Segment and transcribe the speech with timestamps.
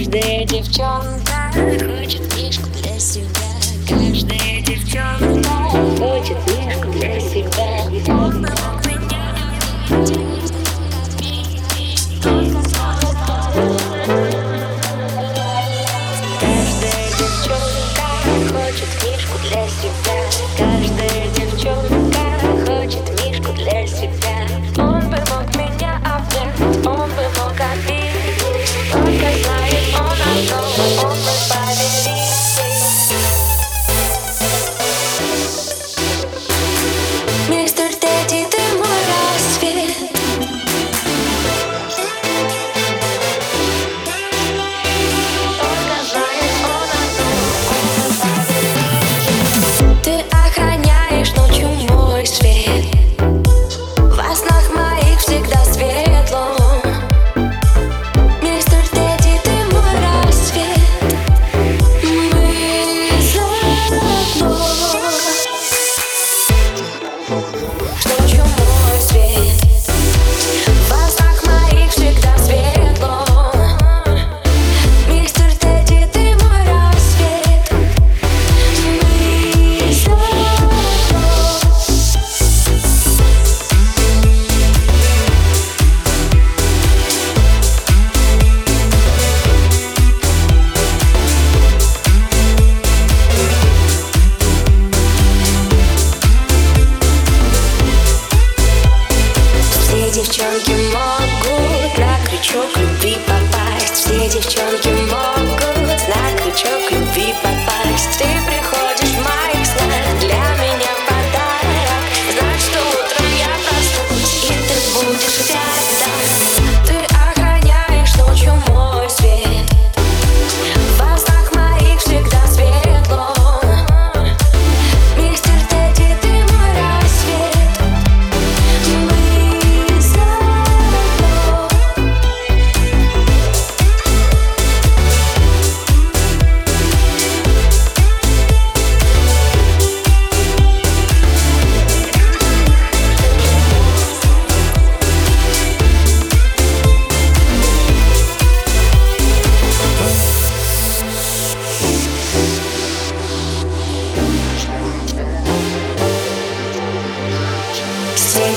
[0.00, 3.50] Каждая девчонка хочет книжку для себя.
[3.86, 5.50] Каждая девчонка
[5.98, 7.70] хочет книжку для себя.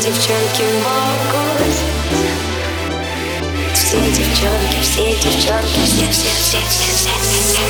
[0.02, 1.74] девчонки могут
[3.74, 7.12] Все девчонки, все девчонки, все, все, все, все, все,
[7.42, 7.64] все.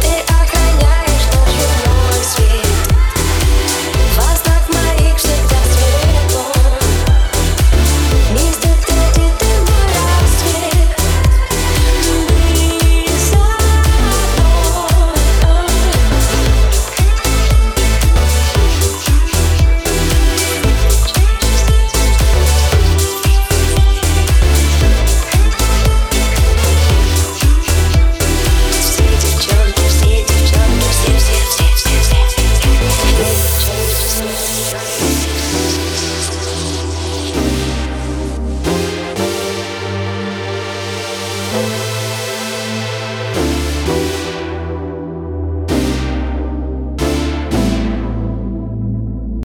[0.00, 0.39] Ты